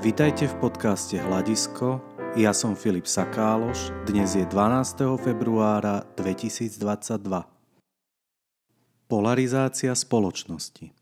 Vitajte 0.00 0.48
v 0.48 0.64
podcaste 0.64 1.20
Hľadisko. 1.20 2.00
Ja 2.32 2.56
som 2.56 2.72
Filip 2.72 3.04
Sakáloš. 3.04 3.92
Dnes 4.08 4.32
je 4.32 4.48
12. 4.48 4.96
februára 5.20 6.08
2022. 6.16 7.20
Polarizácia 9.04 9.92
spoločnosti. 9.92 10.96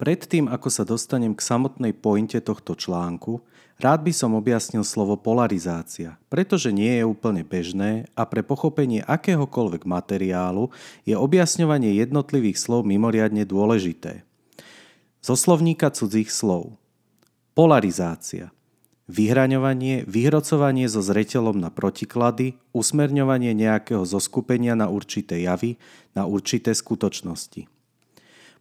Predtým, 0.00 0.48
ako 0.48 0.68
sa 0.72 0.88
dostanem 0.88 1.36
k 1.36 1.44
samotnej 1.44 1.92
pointe 1.92 2.40
tohto 2.40 2.72
článku, 2.72 3.44
rád 3.76 4.00
by 4.00 4.16
som 4.16 4.32
objasnil 4.32 4.80
slovo 4.80 5.20
polarizácia, 5.20 6.16
pretože 6.32 6.72
nie 6.72 6.96
je 6.96 7.04
úplne 7.04 7.44
bežné 7.44 8.08
a 8.16 8.24
pre 8.24 8.40
pochopenie 8.40 9.04
akéhokoľvek 9.04 9.84
materiálu 9.84 10.72
je 11.04 11.20
objasňovanie 11.20 12.00
jednotlivých 12.00 12.56
slov 12.64 12.88
mimoriadne 12.88 13.44
dôležité. 13.44 14.24
Zo 15.20 15.36
slovníka 15.36 15.92
cudzích 15.92 16.32
slov. 16.32 16.79
Polarizácia. 17.50 18.54
Vyhraňovanie, 19.10 20.06
vyhrocovanie 20.06 20.86
so 20.86 21.02
zreteľom 21.02 21.58
na 21.58 21.66
protiklady, 21.66 22.54
usmerňovanie 22.70 23.58
nejakého 23.58 24.06
zoskupenia 24.06 24.78
na 24.78 24.86
určité 24.86 25.42
javy, 25.42 25.74
na 26.14 26.30
určité 26.30 26.70
skutočnosti. 26.70 27.66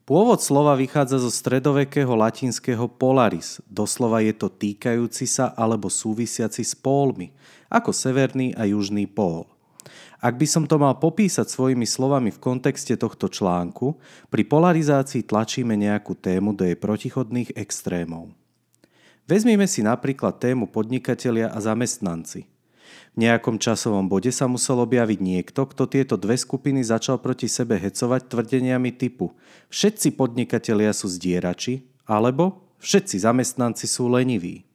Pôvod 0.10 0.42
slova 0.42 0.74
vychádza 0.74 1.22
zo 1.22 1.30
stredovekého 1.30 2.10
latinského 2.18 2.90
polaris, 2.90 3.62
doslova 3.70 4.26
je 4.26 4.34
to 4.34 4.50
týkajúci 4.50 5.30
sa 5.30 5.54
alebo 5.54 5.86
súvisiaci 5.86 6.66
s 6.66 6.74
pólmi, 6.74 7.30
ako 7.70 7.94
severný 7.94 8.58
a 8.58 8.66
južný 8.66 9.06
pól. 9.06 9.46
Ak 10.18 10.34
by 10.34 10.50
som 10.50 10.66
to 10.66 10.82
mal 10.82 10.98
popísať 10.98 11.46
svojimi 11.46 11.86
slovami 11.86 12.34
v 12.34 12.42
kontexte 12.42 12.98
tohto 12.98 13.30
článku, 13.30 14.02
pri 14.34 14.50
polarizácii 14.50 15.30
tlačíme 15.30 15.78
nejakú 15.78 16.18
tému 16.18 16.58
do 16.58 16.66
jej 16.66 16.74
protichodných 16.74 17.54
extrémov. 17.54 18.39
Vezmime 19.30 19.70
si 19.70 19.86
napríklad 19.86 20.42
tému 20.42 20.66
podnikatelia 20.66 21.54
a 21.54 21.62
zamestnanci– 21.62 22.50
v 23.16 23.26
nejakom 23.26 23.58
časovom 23.58 24.06
bode 24.06 24.30
sa 24.30 24.46
musel 24.46 24.80
objaviť 24.86 25.20
niekto, 25.20 25.66
kto 25.66 25.90
tieto 25.90 26.16
dve 26.16 26.38
skupiny 26.38 26.86
začal 26.86 27.18
proti 27.18 27.50
sebe 27.50 27.78
hecovať 27.78 28.30
tvrdeniami 28.30 28.94
typu 28.94 29.34
všetci 29.74 30.14
podnikatelia 30.14 30.94
sú 30.94 31.10
zdierači 31.10 31.86
alebo 32.06 32.62
všetci 32.82 33.22
zamestnanci 33.26 33.86
sú 33.90 34.10
leniví. 34.10 34.66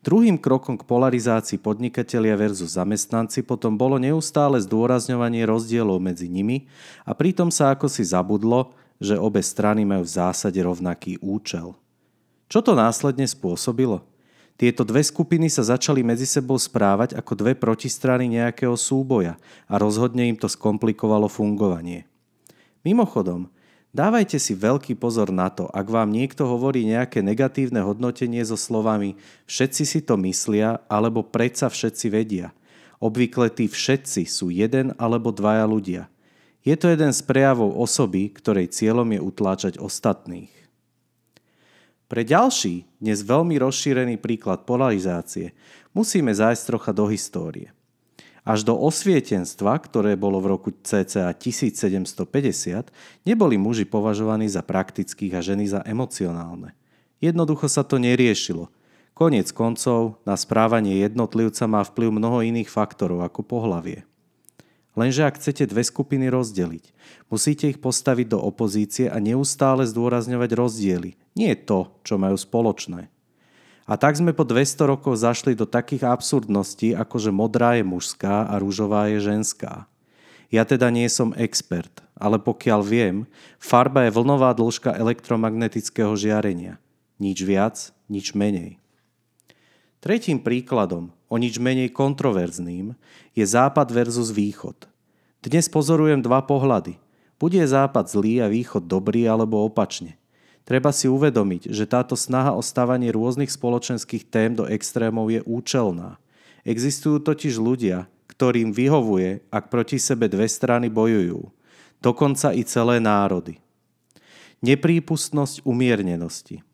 Druhým 0.00 0.40
krokom 0.40 0.80
k 0.80 0.88
polarizácii 0.88 1.60
podnikatelia 1.60 2.32
versus 2.32 2.80
zamestnanci 2.80 3.44
potom 3.44 3.76
bolo 3.76 4.00
neustále 4.00 4.56
zdôrazňovanie 4.56 5.44
rozdielov 5.44 6.00
medzi 6.00 6.24
nimi 6.32 6.64
a 7.04 7.12
pritom 7.12 7.52
sa 7.52 7.76
ako 7.76 7.92
si 7.92 8.00
zabudlo, 8.00 8.72
že 8.96 9.20
obe 9.20 9.44
strany 9.44 9.84
majú 9.84 10.08
v 10.08 10.14
zásade 10.16 10.56
rovnaký 10.64 11.20
účel. 11.20 11.76
Čo 12.50 12.66
to 12.66 12.74
následne 12.74 13.30
spôsobilo? 13.30 14.02
Tieto 14.58 14.82
dve 14.82 15.06
skupiny 15.06 15.46
sa 15.46 15.62
začali 15.62 16.02
medzi 16.02 16.26
sebou 16.26 16.58
správať 16.58 17.14
ako 17.14 17.32
dve 17.38 17.54
protistrany 17.54 18.26
nejakého 18.26 18.74
súboja 18.74 19.38
a 19.70 19.78
rozhodne 19.78 20.26
im 20.26 20.34
to 20.34 20.50
skomplikovalo 20.50 21.30
fungovanie. 21.30 22.10
Mimochodom, 22.82 23.46
dávajte 23.94 24.42
si 24.42 24.58
veľký 24.58 24.98
pozor 24.98 25.30
na 25.30 25.46
to, 25.46 25.70
ak 25.70 25.86
vám 25.86 26.10
niekto 26.10 26.42
hovorí 26.42 26.82
nejaké 26.82 27.22
negatívne 27.22 27.86
hodnotenie 27.86 28.42
so 28.42 28.58
slovami 28.58 29.14
všetci 29.46 29.82
si 29.86 30.02
to 30.02 30.18
myslia 30.18 30.82
alebo 30.90 31.22
predsa 31.22 31.70
všetci 31.70 32.06
vedia. 32.10 32.50
Obvykle 32.98 33.48
tí 33.48 33.70
všetci 33.70 34.26
sú 34.26 34.50
jeden 34.50 34.92
alebo 34.98 35.30
dvaja 35.32 35.64
ľudia. 35.64 36.10
Je 36.66 36.76
to 36.76 36.92
jeden 36.92 37.14
z 37.14 37.20
prejavov 37.24 37.78
osoby, 37.78 38.28
ktorej 38.28 38.74
cieľom 38.74 39.08
je 39.16 39.20
utláčať 39.22 39.74
ostatných. 39.80 40.59
Pre 42.10 42.26
ďalší, 42.26 42.90
dnes 42.98 43.22
veľmi 43.22 43.54
rozšírený 43.62 44.18
príklad 44.18 44.66
polarizácie, 44.66 45.54
musíme 45.94 46.34
zájsť 46.34 46.62
trocha 46.66 46.90
do 46.90 47.06
histórie. 47.06 47.70
Až 48.42 48.66
do 48.66 48.74
osvietenstva, 48.74 49.78
ktoré 49.78 50.18
bolo 50.18 50.42
v 50.42 50.50
roku 50.50 50.74
cca 50.74 51.30
1750, 51.30 52.90
neboli 53.22 53.54
muži 53.62 53.86
považovaní 53.86 54.50
za 54.50 54.58
praktických 54.58 55.38
a 55.38 55.40
ženy 55.40 55.70
za 55.70 55.86
emocionálne. 55.86 56.74
Jednoducho 57.22 57.70
sa 57.70 57.86
to 57.86 58.02
neriešilo. 58.02 58.74
Koniec 59.14 59.54
koncov, 59.54 60.18
na 60.26 60.34
správanie 60.34 60.98
jednotlivca 61.06 61.70
má 61.70 61.86
vplyv 61.86 62.10
mnoho 62.10 62.42
iných 62.42 62.74
faktorov 62.74 63.22
ako 63.22 63.46
pohlavie. 63.46 64.02
Lenže 64.98 65.22
ak 65.22 65.38
chcete 65.38 65.70
dve 65.70 65.86
skupiny 65.86 66.26
rozdeliť, 66.26 66.84
musíte 67.30 67.70
ich 67.70 67.78
postaviť 67.78 68.34
do 68.34 68.38
opozície 68.42 69.06
a 69.06 69.22
neustále 69.22 69.86
zdôrazňovať 69.86 70.50
rozdiely, 70.50 71.10
nie 71.38 71.52
to, 71.54 71.94
čo 72.02 72.18
majú 72.18 72.34
spoločné. 72.34 73.06
A 73.90 73.98
tak 73.98 74.14
sme 74.14 74.30
po 74.30 74.46
200 74.46 74.86
rokov 74.86 75.18
zašli 75.18 75.58
do 75.58 75.66
takých 75.66 76.06
absurdností, 76.06 76.94
ako 76.94 77.16
že 77.18 77.30
modrá 77.34 77.74
je 77.78 77.82
mužská 77.86 78.46
a 78.46 78.54
rúžová 78.58 79.10
je 79.10 79.18
ženská. 79.18 79.90
Ja 80.50 80.66
teda 80.66 80.90
nie 80.90 81.06
som 81.10 81.34
expert, 81.38 82.02
ale 82.18 82.42
pokiaľ 82.42 82.80
viem, 82.82 83.16
farba 83.62 84.06
je 84.06 84.14
vlnová 84.14 84.54
dĺžka 84.54 84.94
elektromagnetického 84.94 86.14
žiarenia. 86.18 86.78
Nič 87.22 87.38
viac, 87.42 87.76
nič 88.10 88.34
menej. 88.34 88.78
Tretím 90.02 90.42
príkladom, 90.42 91.14
o 91.30 91.38
nič 91.38 91.62
menej 91.62 91.94
kontroverzným, 91.94 92.98
je 93.32 93.44
západ 93.46 93.86
versus 93.94 94.34
východ. 94.34 94.90
Dnes 95.40 95.70
pozorujem 95.70 96.18
dva 96.20 96.42
pohľady. 96.42 96.98
Bude 97.38 97.62
západ 97.62 98.10
zlý 98.10 98.42
a 98.44 98.50
východ 98.50 98.84
dobrý 98.84 99.24
alebo 99.30 99.64
opačne. 99.64 100.18
Treba 100.66 100.92
si 100.92 101.08
uvedomiť, 101.08 101.72
že 101.72 101.88
táto 101.88 102.18
snaha 102.18 102.52
o 102.52 102.60
stavanie 102.60 103.08
rôznych 103.08 103.48
spoločenských 103.48 104.28
tém 104.28 104.52
do 104.52 104.68
extrémov 104.68 105.32
je 105.32 105.40
účelná. 105.48 106.20
Existujú 106.66 107.22
totiž 107.24 107.56
ľudia, 107.56 108.10
ktorým 108.28 108.74
vyhovuje, 108.74 109.40
ak 109.48 109.72
proti 109.72 109.96
sebe 109.96 110.28
dve 110.28 110.44
strany 110.50 110.92
bojujú. 110.92 111.48
Dokonca 112.04 112.52
i 112.52 112.60
celé 112.66 113.00
národy. 113.00 113.56
Neprípustnosť 114.60 115.64
umiernenosti– 115.64 116.60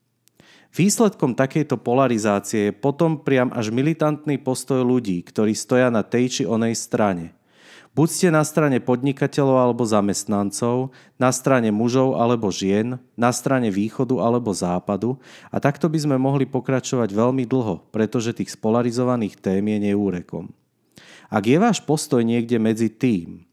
Výsledkom 0.76 1.32
takejto 1.32 1.80
polarizácie 1.80 2.68
je 2.68 2.76
potom 2.76 3.16
priam 3.16 3.48
až 3.56 3.72
militantný 3.72 4.36
postoj 4.36 4.84
ľudí, 4.84 5.24
ktorí 5.24 5.56
stoja 5.56 5.88
na 5.88 6.04
tej 6.04 6.24
či 6.28 6.42
onej 6.44 6.76
strane. 6.76 7.32
Buď 7.96 8.08
ste 8.12 8.28
na 8.28 8.44
strane 8.44 8.76
podnikateľov 8.84 9.56
alebo 9.56 9.88
zamestnancov, 9.88 10.92
na 11.16 11.32
strane 11.32 11.72
mužov 11.72 12.20
alebo 12.20 12.52
žien, 12.52 13.00
na 13.16 13.32
strane 13.32 13.72
východu 13.72 14.20
alebo 14.20 14.52
západu 14.52 15.16
a 15.48 15.56
takto 15.64 15.88
by 15.88 15.96
sme 15.96 16.20
mohli 16.20 16.44
pokračovať 16.44 17.08
veľmi 17.08 17.48
dlho, 17.48 17.80
pretože 17.88 18.36
tých 18.36 18.52
spolarizovaných 18.52 19.40
tém 19.40 19.64
je 19.64 19.78
neúrekom. 19.80 20.52
Ak 21.32 21.48
je 21.48 21.56
váš 21.56 21.80
postoj 21.80 22.20
niekde 22.20 22.60
medzi 22.60 22.92
tým, 22.92 23.45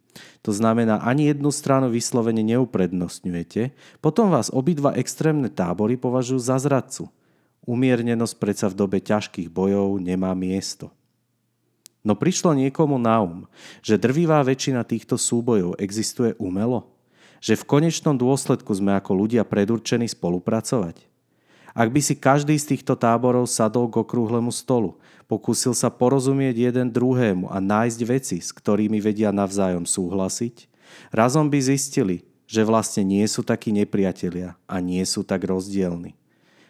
to 0.46 0.52
znamená, 0.52 1.02
ani 1.02 1.32
jednu 1.32 1.50
stranu 1.50 1.90
vyslovene 1.90 2.44
neuprednostňujete, 2.44 3.74
potom 4.04 4.30
vás 4.30 4.52
obidva 4.54 4.94
extrémne 4.98 5.48
tábory 5.48 5.96
považujú 5.96 6.40
za 6.40 6.58
zradcu. 6.60 7.10
Umiernenosť 7.64 8.36
predsa 8.38 8.68
v 8.68 8.76
dobe 8.76 9.00
ťažkých 9.00 9.48
bojov 9.48 9.96
nemá 10.04 10.36
miesto. 10.36 10.92
No 12.04 12.20
prišlo 12.20 12.52
niekomu 12.52 13.00
na 13.00 13.24
um, 13.24 13.48
že 13.80 13.96
drvivá 13.96 14.44
väčšina 14.44 14.84
týchto 14.84 15.16
súbojov 15.16 15.80
existuje 15.80 16.36
umelo? 16.36 16.92
Že 17.40 17.64
v 17.64 17.68
konečnom 17.68 18.20
dôsledku 18.20 18.76
sme 18.76 19.00
ako 19.00 19.16
ľudia 19.16 19.48
predurčení 19.48 20.12
spolupracovať? 20.12 21.13
Ak 21.74 21.90
by 21.90 22.02
si 22.06 22.14
každý 22.14 22.54
z 22.54 22.78
týchto 22.78 22.94
táborov 22.94 23.50
sadol 23.50 23.90
k 23.90 24.06
okrúhlemu 24.06 24.54
stolu, 24.54 25.02
pokúsil 25.26 25.74
sa 25.74 25.90
porozumieť 25.90 26.70
jeden 26.70 26.94
druhému 26.94 27.50
a 27.50 27.58
nájsť 27.58 28.00
veci, 28.06 28.38
s 28.38 28.54
ktorými 28.54 29.02
vedia 29.02 29.34
navzájom 29.34 29.90
súhlasiť, 29.90 30.70
razom 31.10 31.50
by 31.50 31.58
zistili, 31.58 32.30
že 32.46 32.62
vlastne 32.62 33.02
nie 33.02 33.26
sú 33.26 33.42
takí 33.42 33.74
nepriatelia 33.74 34.54
a 34.70 34.78
nie 34.78 35.02
sú 35.02 35.26
tak 35.26 35.50
rozdielni. 35.50 36.14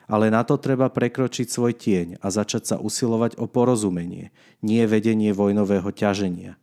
Ale 0.08 0.32
na 0.32 0.48
to 0.48 0.56
treba 0.56 0.88
prekročiť 0.88 1.52
svoj 1.52 1.76
tieň 1.76 2.08
a 2.24 2.28
začať 2.32 2.64
sa 2.72 2.76
usilovať 2.80 3.36
o 3.36 3.48
porozumenie, 3.48 4.32
nie 4.64 4.84
vedenie 4.88 5.36
vojnového 5.36 5.92
ťaženia. 5.92 6.56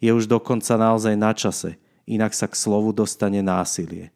Je 0.00 0.08
už 0.12 0.24
dokonca 0.24 0.80
naozaj 0.80 1.16
na 1.20 1.36
čase, 1.36 1.76
inak 2.08 2.32
sa 2.32 2.48
k 2.48 2.56
slovu 2.56 2.96
dostane 2.96 3.44
násilie. 3.44 4.12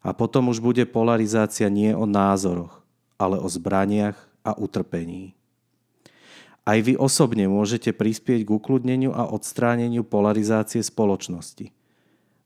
A 0.00 0.16
potom 0.16 0.48
už 0.48 0.64
bude 0.64 0.84
polarizácia 0.88 1.68
nie 1.68 1.92
o 1.92 2.08
názoroch, 2.08 2.79
ale 3.20 3.36
o 3.36 3.44
zbraniach 3.44 4.16
a 4.40 4.56
utrpení. 4.56 5.36
Aj 6.64 6.80
vy 6.80 6.96
osobne 6.96 7.44
môžete 7.44 7.92
prispieť 7.92 8.48
k 8.48 8.50
ukludneniu 8.56 9.12
a 9.12 9.28
odstráneniu 9.28 10.00
polarizácie 10.00 10.80
spoločnosti. 10.80 11.68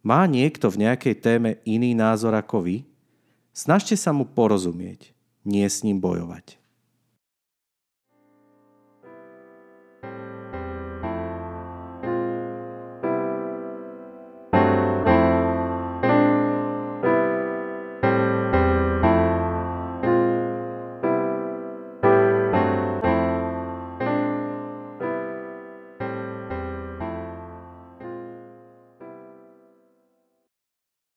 Má 0.03 0.27
niekto 0.27 0.67
v 0.69 0.91
nejakej 0.91 1.15
téme 1.23 1.51
iný 1.63 1.95
názor 1.95 2.35
ako 2.35 2.67
vy? 2.67 2.77
Snažte 3.55 3.95
sa 3.95 4.11
mu 4.11 4.27
porozumieť, 4.27 5.15
nie 5.47 5.63
s 5.63 5.87
ním 5.87 6.03
bojovať. 6.03 6.59